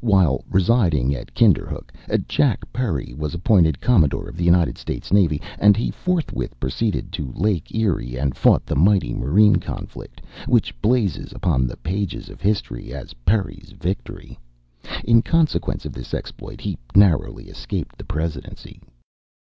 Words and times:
While 0.00 0.42
residing 0.50 1.14
at 1.14 1.32
Kinderhook, 1.32 1.92
Jack 2.26 2.64
Perry 2.72 3.14
was 3.16 3.34
appointed 3.34 3.80
Commodore 3.80 4.28
of 4.28 4.36
the 4.36 4.42
United 4.42 4.78
States 4.78 5.12
Navy, 5.12 5.40
and 5.60 5.76
he 5.76 5.92
forthwith 5.92 6.58
proceeded 6.58 7.12
to 7.12 7.32
Lake 7.36 7.72
Erie 7.72 8.16
and 8.18 8.36
fought 8.36 8.66
the 8.66 8.74
mighty 8.74 9.14
marine 9.14 9.60
conflict, 9.60 10.20
which 10.48 10.74
blazes 10.82 11.30
upon 11.32 11.68
the 11.68 11.76
pages 11.76 12.28
of 12.28 12.40
history 12.40 12.92
as 12.92 13.14
"Perry's 13.24 13.70
Victory." 13.78 14.36
In 15.04 15.22
consequence 15.22 15.84
of 15.86 15.92
this 15.92 16.12
exploit, 16.14 16.60
he 16.60 16.76
narrowly 16.96 17.44
escaped 17.44 17.96
the 17.96 18.02
Presidency. 18.04 18.80